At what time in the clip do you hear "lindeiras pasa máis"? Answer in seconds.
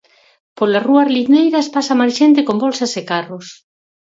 1.15-2.13